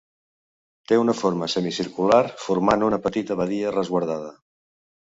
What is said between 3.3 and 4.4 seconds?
badia resguardada.